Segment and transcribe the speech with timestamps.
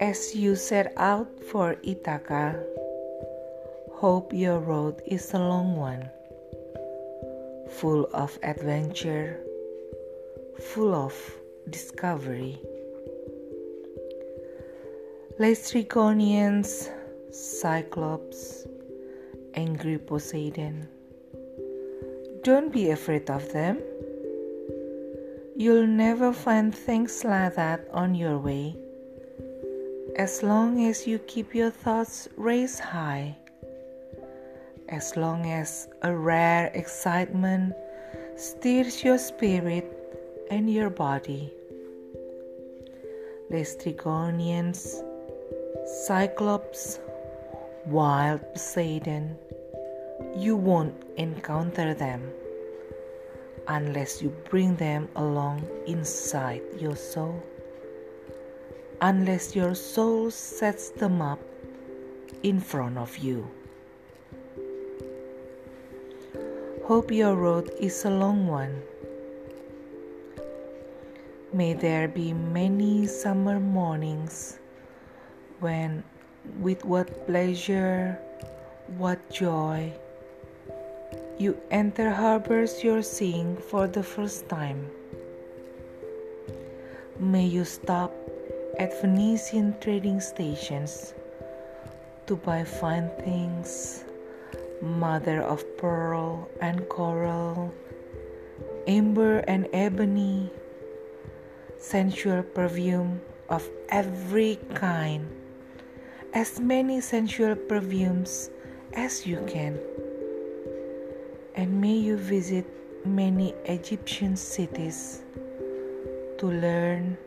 [0.00, 2.62] As you set out for Ithaca,
[3.92, 6.10] hope your road is a long one,
[7.70, 9.40] full of adventure,
[10.60, 11.14] full of
[11.70, 12.60] discovery.
[15.40, 16.90] Laestrygonians,
[17.30, 18.66] Cyclops,
[19.54, 20.86] angry Poseidon.
[22.44, 23.78] Don't be afraid of them.
[25.56, 28.74] You'll never find things like that on your way
[30.16, 33.36] as long as you keep your thoughts raised high,
[34.88, 37.74] as long as a rare excitement
[38.36, 39.86] stirs your spirit
[40.50, 41.52] and your body.
[43.50, 45.02] the Laestrygonians,
[46.06, 46.98] Cyclops,
[47.86, 49.36] wild Poseidon,
[50.36, 52.32] you won't encounter them
[53.68, 57.42] unless you bring them along inside your soul
[59.02, 61.40] unless your soul sets them up
[62.44, 63.50] in front of you.
[66.84, 68.80] Hope your road is a long one.
[71.52, 74.60] May there be many summer mornings
[75.58, 76.04] when,
[76.60, 78.18] with what pleasure,
[78.96, 79.92] what joy,
[81.42, 84.88] you enter harbors you're seeing for the first time.
[87.18, 88.14] May you stop
[88.78, 91.14] at Phoenician trading stations
[92.28, 94.04] to buy fine things,
[94.80, 97.74] mother of pearl and coral,
[98.86, 100.48] amber and ebony,
[101.76, 105.26] sensual perfume of every kind,
[106.34, 108.48] as many sensual perfumes
[108.94, 109.76] as you can.
[111.54, 112.64] And may you visit
[113.04, 115.20] many Egyptian cities
[116.38, 117.18] to learn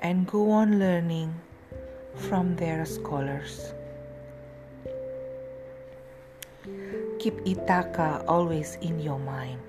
[0.00, 1.34] and go on learning
[2.14, 3.72] from their scholars.
[7.18, 9.60] Keep Ithaca always in your mind.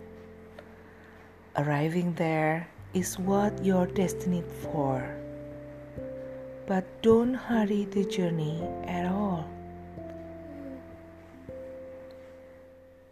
[1.56, 5.00] Arriving there is what you're destined for.
[6.68, 9.25] But don't hurry the journey at all.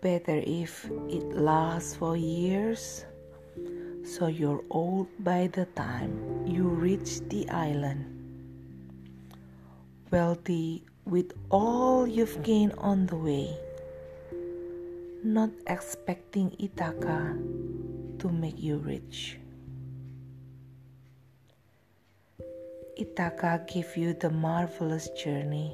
[0.04, 3.06] Better if it lasts for years
[4.04, 8.04] so you're old by the time you reach the island.
[10.12, 13.56] Wealthy with all you've gained on the way,
[15.24, 17.40] not expecting Ithaca
[18.20, 19.40] to make you rich.
[22.98, 25.74] Ithaca gave you the marvelous journey.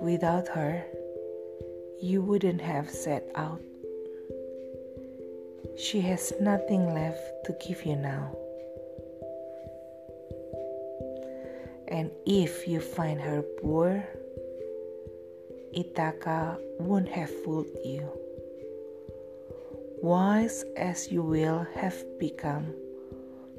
[0.00, 0.84] Without her,
[2.00, 3.60] you wouldn't have set out.
[5.78, 8.36] She has nothing left to give you now.
[11.88, 14.04] And if you find her poor,
[15.72, 18.08] Ithaca won't have fooled you.
[20.02, 22.74] Wise as you will have become,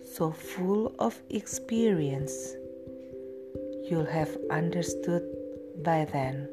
[0.03, 2.55] so full of experience,
[3.89, 5.23] you'll have understood
[5.83, 6.49] by then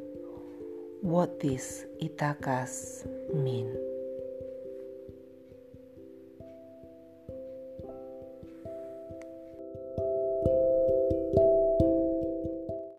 [1.05, 3.05] what these Ithacas
[3.35, 3.94] mean.